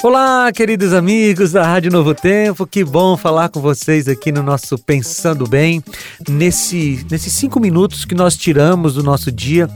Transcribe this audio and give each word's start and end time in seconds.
Olá, 0.00 0.52
queridos 0.52 0.92
amigos 0.92 1.50
da 1.50 1.66
Rádio 1.66 1.90
Novo 1.90 2.14
Tempo, 2.14 2.64
que 2.64 2.84
bom 2.84 3.16
falar 3.16 3.48
com 3.48 3.60
vocês 3.60 4.06
aqui 4.06 4.30
no 4.30 4.44
nosso 4.44 4.78
Pensando 4.78 5.44
Bem, 5.44 5.82
nesse, 6.28 7.04
nesses 7.10 7.32
cinco 7.32 7.58
minutos 7.58 8.04
que 8.04 8.14
nós 8.14 8.36
tiramos 8.36 8.94
do 8.94 9.02
nosso 9.02 9.32
dia 9.32 9.68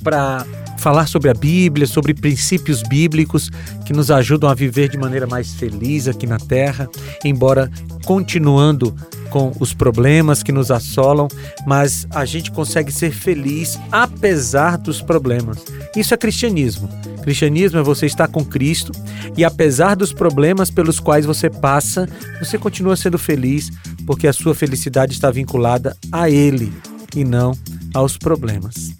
para 0.00 0.46
falar 0.78 1.08
sobre 1.08 1.28
a 1.28 1.34
Bíblia, 1.34 1.88
sobre 1.88 2.14
princípios 2.14 2.84
bíblicos 2.84 3.50
que 3.84 3.92
nos 3.92 4.12
ajudam 4.12 4.48
a 4.48 4.54
viver 4.54 4.88
de 4.88 4.96
maneira 4.96 5.26
mais 5.26 5.54
feliz 5.54 6.06
aqui 6.06 6.24
na 6.24 6.38
Terra, 6.38 6.88
embora 7.24 7.68
continuando 8.04 8.94
com 9.28 9.50
os 9.58 9.74
problemas 9.74 10.44
que 10.44 10.52
nos 10.52 10.70
assolam, 10.70 11.26
mas 11.66 12.06
a 12.10 12.24
gente 12.24 12.52
consegue 12.52 12.92
ser 12.92 13.10
feliz 13.10 13.76
apesar 13.90 14.78
dos 14.78 15.02
problemas. 15.02 15.64
Isso 15.96 16.12
é 16.12 16.16
cristianismo. 16.16 16.88
Cristianismo 17.22 17.78
é 17.78 17.82
você 17.82 18.06
estar 18.06 18.28
com 18.28 18.44
Cristo 18.44 18.92
e 19.36 19.44
apesar 19.44 19.94
dos 19.94 20.12
problemas 20.12 20.70
pelos 20.70 21.00
quais 21.00 21.24
você 21.24 21.48
passa, 21.48 22.08
você 22.38 22.58
continua 22.58 22.96
sendo 22.96 23.18
feliz 23.18 23.70
porque 24.06 24.26
a 24.26 24.32
sua 24.32 24.54
felicidade 24.54 25.12
está 25.12 25.30
vinculada 25.30 25.96
a 26.12 26.28
Ele 26.28 26.72
e 27.16 27.24
não 27.24 27.56
aos 27.94 28.18
problemas. 28.18 28.92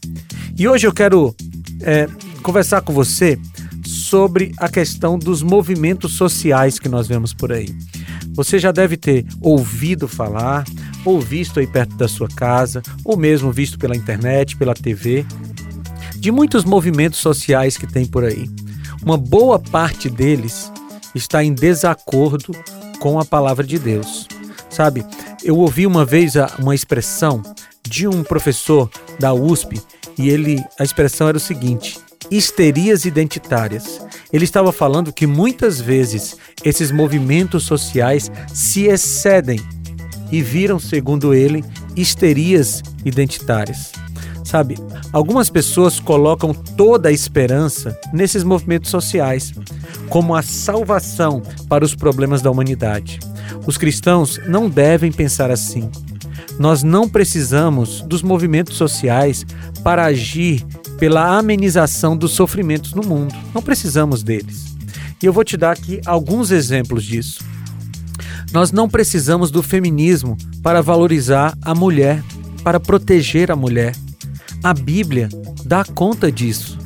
E 0.56 0.68
hoje 0.68 0.86
eu 0.86 0.92
quero 0.92 1.34
é, 1.82 2.08
conversar 2.42 2.80
com 2.80 2.92
você 2.92 3.38
sobre 3.84 4.52
a 4.56 4.68
questão 4.68 5.18
dos 5.18 5.42
movimentos 5.42 6.16
sociais 6.16 6.78
que 6.78 6.88
nós 6.88 7.06
vemos 7.06 7.34
por 7.34 7.52
aí. 7.52 7.74
Você 8.34 8.58
já 8.58 8.72
deve 8.72 8.96
ter 8.96 9.26
ouvido 9.40 10.08
falar, 10.08 10.64
ou 11.04 11.20
visto 11.20 11.60
aí 11.60 11.66
perto 11.66 11.96
da 11.96 12.08
sua 12.08 12.28
casa, 12.28 12.82
ou 13.04 13.16
mesmo 13.16 13.52
visto 13.52 13.78
pela 13.78 13.96
internet, 13.96 14.56
pela 14.56 14.74
TV, 14.74 15.26
de 16.24 16.32
muitos 16.32 16.64
movimentos 16.64 17.18
sociais 17.18 17.76
que 17.76 17.86
tem 17.86 18.06
por 18.06 18.24
aí. 18.24 18.48
Uma 19.02 19.18
boa 19.18 19.58
parte 19.58 20.08
deles 20.08 20.72
está 21.14 21.44
em 21.44 21.52
desacordo 21.52 22.50
com 22.98 23.20
a 23.20 23.26
palavra 23.26 23.62
de 23.62 23.78
Deus. 23.78 24.26
Sabe, 24.70 25.04
eu 25.44 25.58
ouvi 25.58 25.86
uma 25.86 26.02
vez 26.02 26.32
uma 26.58 26.74
expressão 26.74 27.42
de 27.86 28.08
um 28.08 28.24
professor 28.24 28.90
da 29.20 29.34
USP 29.34 29.78
e 30.16 30.30
ele 30.30 30.64
a 30.80 30.82
expressão 30.82 31.28
era 31.28 31.36
o 31.36 31.40
seguinte: 31.40 32.00
histerias 32.30 33.04
identitárias. 33.04 34.00
Ele 34.32 34.44
estava 34.46 34.72
falando 34.72 35.12
que 35.12 35.26
muitas 35.26 35.78
vezes 35.78 36.38
esses 36.64 36.90
movimentos 36.90 37.64
sociais 37.64 38.32
se 38.48 38.84
excedem 38.84 39.60
e 40.32 40.40
viram, 40.40 40.78
segundo 40.78 41.34
ele, 41.34 41.62
histerias 41.94 42.82
identitárias. 43.04 43.92
Sabe, 44.54 44.78
algumas 45.12 45.50
pessoas 45.50 45.98
colocam 45.98 46.54
toda 46.54 47.08
a 47.08 47.12
esperança 47.12 47.98
nesses 48.12 48.44
movimentos 48.44 48.88
sociais 48.88 49.52
como 50.08 50.32
a 50.32 50.42
salvação 50.42 51.42
para 51.68 51.84
os 51.84 51.96
problemas 51.96 52.40
da 52.40 52.52
humanidade. 52.52 53.18
Os 53.66 53.76
cristãos 53.76 54.38
não 54.46 54.70
devem 54.70 55.10
pensar 55.10 55.50
assim. 55.50 55.90
Nós 56.56 56.84
não 56.84 57.08
precisamos 57.08 58.00
dos 58.02 58.22
movimentos 58.22 58.76
sociais 58.76 59.44
para 59.82 60.04
agir 60.04 60.64
pela 61.00 61.36
amenização 61.36 62.16
dos 62.16 62.30
sofrimentos 62.30 62.92
no 62.94 63.02
mundo. 63.02 63.34
Não 63.52 63.60
precisamos 63.60 64.22
deles. 64.22 64.76
E 65.20 65.26
eu 65.26 65.32
vou 65.32 65.42
te 65.42 65.56
dar 65.56 65.72
aqui 65.72 66.00
alguns 66.06 66.52
exemplos 66.52 67.02
disso. 67.02 67.42
Nós 68.52 68.70
não 68.70 68.88
precisamos 68.88 69.50
do 69.50 69.64
feminismo 69.64 70.36
para 70.62 70.80
valorizar 70.80 71.58
a 71.60 71.74
mulher, 71.74 72.22
para 72.62 72.78
proteger 72.78 73.50
a 73.50 73.56
mulher. 73.56 73.96
A 74.64 74.72
Bíblia 74.72 75.28
dá 75.66 75.84
conta 75.84 76.32
disso. 76.32 76.78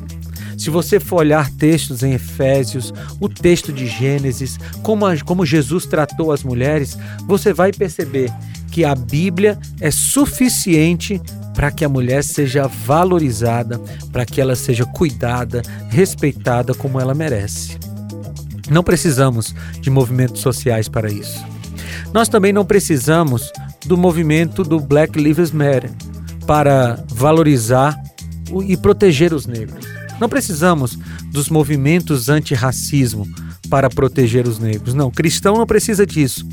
Se 0.57 0.69
você 0.69 0.99
for 0.99 1.19
olhar 1.19 1.49
textos 1.49 2.03
em 2.03 2.11
Efésios, 2.11 2.93
o 3.21 3.29
texto 3.29 3.71
de 3.71 3.87
Gênesis, 3.87 4.59
como, 4.83 5.05
a, 5.05 5.17
como 5.21 5.45
Jesus 5.45 5.85
tratou 5.85 6.33
as 6.33 6.43
mulheres, 6.43 6.97
você 7.25 7.53
vai 7.53 7.71
perceber 7.71 8.29
que 8.69 8.83
a 8.83 8.93
Bíblia 8.93 9.57
é 9.79 9.91
suficiente 9.91 11.21
para 11.55 11.71
que 11.71 11.85
a 11.85 11.89
mulher 11.89 12.21
seja 12.21 12.67
valorizada, 12.67 13.79
para 14.11 14.25
que 14.25 14.41
ela 14.41 14.57
seja 14.57 14.85
cuidada, 14.85 15.61
respeitada 15.89 16.73
como 16.73 16.99
ela 16.99 17.13
merece. 17.13 17.77
Não 18.69 18.83
precisamos 18.83 19.55
de 19.79 19.89
movimentos 19.89 20.41
sociais 20.41 20.89
para 20.89 21.09
isso. 21.09 21.41
Nós 22.13 22.27
também 22.27 22.51
não 22.51 22.65
precisamos 22.65 23.49
do 23.85 23.97
movimento 23.97 24.65
do 24.65 24.81
Black 24.81 25.17
Lives 25.17 25.51
Matter 25.51 25.89
para 26.49 26.97
valorizar 27.07 27.95
e 28.65 28.75
proteger 28.75 29.35
os 29.35 29.45
negros. 29.45 29.85
Não 30.19 30.27
precisamos 30.27 30.97
dos 31.31 31.47
movimentos 31.47 32.27
antirracismo 32.27 33.27
para 33.69 33.87
proteger 33.87 34.47
os 34.47 34.57
negros. 34.57 34.95
Não, 34.95 35.11
cristão 35.11 35.55
não 35.57 35.67
precisa 35.67 36.07
disso. 36.07 36.43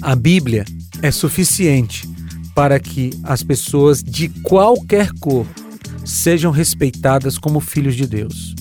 A 0.00 0.16
Bíblia 0.16 0.64
é 1.02 1.10
suficiente 1.10 2.08
para 2.54 2.80
que 2.80 3.10
as 3.24 3.42
pessoas 3.42 4.02
de 4.02 4.30
qualquer 4.42 5.10
cor 5.20 5.46
sejam 6.02 6.50
respeitadas 6.50 7.36
como 7.36 7.60
filhos 7.60 7.94
de 7.94 8.06
Deus. 8.06 8.54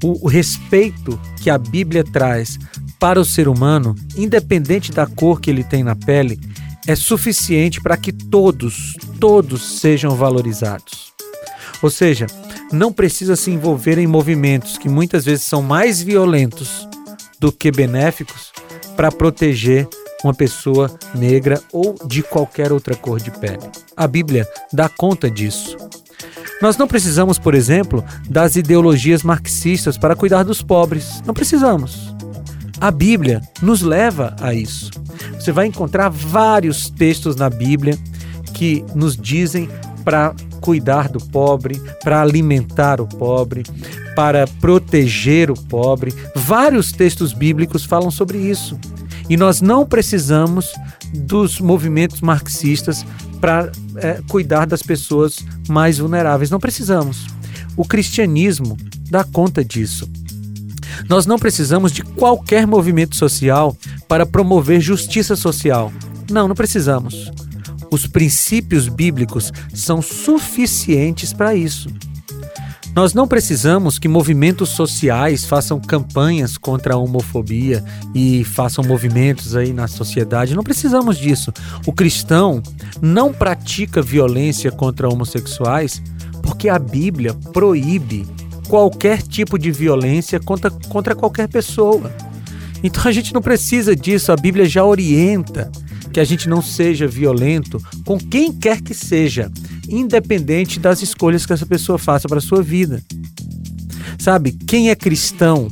O, 0.00 0.26
o, 0.26 0.28
respeito 0.28 1.20
que 1.42 1.50
a 1.50 1.58
Bíblia 1.58 2.04
traz 2.04 2.56
para 3.00 3.20
o 3.20 3.24
ser 3.24 3.48
humano, 3.48 3.96
independente 4.16 4.92
da 4.92 5.08
cor 5.08 5.40
que 5.40 5.50
ele 5.50 5.64
tem 5.64 5.82
na 5.82 5.96
pele, 5.96 6.38
é 6.86 6.94
suficiente 6.94 7.80
para 7.80 7.96
que 7.96 8.12
todos, 8.12 8.94
todos 9.20 9.80
sejam 9.80 10.16
valorizados. 10.16 11.12
Ou 11.82 11.90
seja, 11.90 12.26
não 12.72 12.92
precisa 12.92 13.36
se 13.36 13.50
envolver 13.50 13.98
em 13.98 14.06
movimentos 14.06 14.78
que 14.78 14.88
muitas 14.88 15.24
vezes 15.24 15.44
são 15.44 15.62
mais 15.62 16.02
violentos 16.02 16.88
do 17.38 17.52
que 17.52 17.70
benéficos 17.70 18.50
para 18.96 19.12
proteger 19.12 19.86
uma 20.24 20.34
pessoa 20.34 20.90
negra 21.14 21.62
ou 21.72 21.94
de 22.06 22.22
qualquer 22.22 22.72
outra 22.72 22.94
cor 22.94 23.20
de 23.20 23.30
pele. 23.30 23.70
A 23.96 24.06
Bíblia 24.06 24.48
dá 24.72 24.88
conta 24.88 25.30
disso. 25.30 25.76
Nós 26.60 26.76
não 26.76 26.86
precisamos, 26.86 27.38
por 27.38 27.54
exemplo, 27.54 28.04
das 28.28 28.56
ideologias 28.56 29.22
marxistas 29.22 29.96
para 29.96 30.16
cuidar 30.16 30.42
dos 30.42 30.60
pobres. 30.62 31.22
Não 31.24 31.32
precisamos. 31.32 32.14
A 32.78 32.90
Bíblia 32.90 33.40
nos 33.62 33.80
leva 33.80 34.36
a 34.40 34.52
isso. 34.52 34.90
Você 35.34 35.52
vai 35.52 35.66
encontrar 35.66 36.10
vários 36.10 36.90
textos 36.90 37.36
na 37.36 37.48
Bíblia 37.48 37.98
que 38.60 38.84
nos 38.94 39.16
dizem 39.16 39.70
para 40.04 40.34
cuidar 40.60 41.08
do 41.08 41.18
pobre, 41.18 41.80
para 42.04 42.20
alimentar 42.20 43.00
o 43.00 43.06
pobre, 43.06 43.62
para 44.14 44.46
proteger 44.60 45.50
o 45.50 45.54
pobre. 45.54 46.12
Vários 46.36 46.92
textos 46.92 47.32
bíblicos 47.32 47.86
falam 47.86 48.10
sobre 48.10 48.36
isso. 48.36 48.78
E 49.30 49.36
nós 49.38 49.62
não 49.62 49.86
precisamos 49.86 50.74
dos 51.14 51.58
movimentos 51.58 52.20
marxistas 52.20 53.02
para 53.40 53.72
é, 53.96 54.20
cuidar 54.28 54.66
das 54.66 54.82
pessoas 54.82 55.38
mais 55.66 55.96
vulneráveis. 55.96 56.50
Não 56.50 56.60
precisamos. 56.60 57.28
O 57.78 57.86
cristianismo 57.86 58.76
dá 59.08 59.24
conta 59.24 59.64
disso. 59.64 60.06
Nós 61.08 61.24
não 61.24 61.38
precisamos 61.38 61.92
de 61.92 62.02
qualquer 62.02 62.66
movimento 62.66 63.16
social 63.16 63.74
para 64.06 64.26
promover 64.26 64.82
justiça 64.82 65.34
social. 65.34 65.90
Não, 66.30 66.46
não 66.46 66.54
precisamos. 66.54 67.32
Os 67.90 68.06
princípios 68.06 68.88
bíblicos 68.88 69.52
são 69.74 70.00
suficientes 70.00 71.32
para 71.32 71.54
isso. 71.54 71.88
Nós 72.94 73.14
não 73.14 73.28
precisamos 73.28 73.98
que 73.98 74.08
movimentos 74.08 74.70
sociais 74.70 75.44
façam 75.44 75.80
campanhas 75.80 76.58
contra 76.58 76.94
a 76.94 76.96
homofobia 76.96 77.84
e 78.14 78.44
façam 78.44 78.82
movimentos 78.82 79.54
aí 79.54 79.72
na 79.72 79.86
sociedade. 79.86 80.56
Não 80.56 80.64
precisamos 80.64 81.16
disso. 81.16 81.52
O 81.86 81.92
cristão 81.92 82.60
não 83.00 83.32
pratica 83.32 84.02
violência 84.02 84.72
contra 84.72 85.08
homossexuais 85.08 86.02
porque 86.42 86.68
a 86.68 86.78
Bíblia 86.78 87.32
proíbe 87.52 88.26
qualquer 88.68 89.22
tipo 89.22 89.58
de 89.58 89.70
violência 89.70 90.40
contra, 90.40 90.70
contra 90.70 91.14
qualquer 91.14 91.48
pessoa. 91.48 92.12
Então 92.82 93.02
a 93.04 93.12
gente 93.12 93.32
não 93.32 93.42
precisa 93.42 93.94
disso, 93.94 94.32
a 94.32 94.36
Bíblia 94.36 94.64
já 94.64 94.84
orienta 94.84 95.70
que 96.12 96.20
a 96.20 96.24
gente 96.24 96.48
não 96.48 96.60
seja 96.60 97.06
violento 97.06 97.80
com 98.04 98.18
quem 98.18 98.52
quer 98.52 98.80
que 98.80 98.94
seja 98.94 99.50
independente 99.88 100.78
das 100.78 101.02
escolhas 101.02 101.44
que 101.44 101.52
essa 101.52 101.66
pessoa 101.66 101.98
faça 101.98 102.28
para 102.28 102.38
a 102.38 102.42
sua 102.42 102.62
vida. 102.62 103.02
Sabe, 104.18 104.52
quem 104.52 104.90
é 104.90 104.94
cristão 104.94 105.68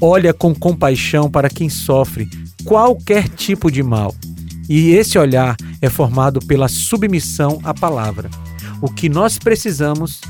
olha 0.00 0.32
com 0.32 0.54
compaixão 0.54 1.30
para 1.30 1.48
quem 1.48 1.68
sofre 1.68 2.28
qualquer 2.64 3.28
tipo 3.28 3.70
de 3.70 3.82
mal. 3.82 4.14
E 4.68 4.90
esse 4.90 5.18
olhar 5.18 5.56
é 5.60 5.66
é 5.80 5.90
formado 5.90 6.40
pela 6.40 6.68
submissão 6.68 7.60
à 7.62 7.72
palavra. 7.72 8.30
O 8.80 8.90
que 8.90 9.08
nós 9.08 9.38
precisamos 9.38 10.20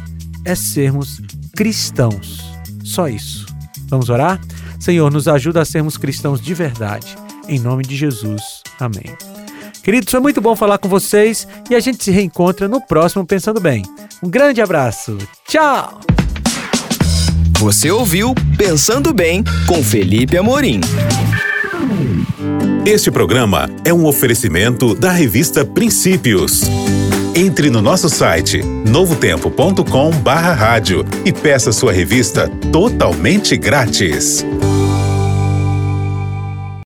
é 0.44 0.55
sermos 0.55 1.20
cristãos. 1.56 2.44
Só 2.85 3.09
isso. 3.09 3.47
Vamos 3.88 4.09
orar? 4.09 4.41
Senhor, 4.79 5.11
nos 5.11 5.26
ajuda 5.26 5.62
a 5.62 5.64
sermos 5.64 5.97
cristãos 5.97 6.41
de 6.41 6.55
verdade. 6.55 7.17
Em 7.49 7.59
nome 7.59 7.82
de 7.85 7.97
Jesus. 7.97 8.62
Amém. 8.79 9.46
Queridos, 9.87 10.11
foi 10.11 10.19
muito 10.19 10.41
bom 10.41 10.56
falar 10.56 10.79
com 10.79 10.88
vocês 10.88 11.47
e 11.71 11.75
a 11.77 11.79
gente 11.79 12.03
se 12.03 12.11
reencontra 12.11 12.67
no 12.67 12.81
próximo 12.81 13.25
Pensando 13.25 13.61
Bem. 13.61 13.85
Um 14.21 14.29
grande 14.29 14.61
abraço. 14.61 15.17
Tchau! 15.47 16.00
Você 17.61 17.88
ouviu 17.88 18.35
Pensando 18.59 19.15
Bem 19.15 19.44
com 19.69 19.85
Felipe 19.85 20.37
Amorim. 20.37 20.81
Este 22.85 23.12
programa 23.12 23.71
é 23.85 23.94
um 23.94 24.06
oferecimento 24.06 24.93
da 24.93 25.12
revista 25.12 25.65
Princípios. 25.65 26.62
Entre 27.33 27.71
no 27.71 27.81
nosso 27.81 28.11
site 28.11 28.65
novotempo.com/rádio 28.65 31.05
e 31.25 31.33
peça 31.33 31.71
sua 31.71 31.93
revista 31.93 32.49
totalmente 32.73 33.56
grátis. 33.56 34.44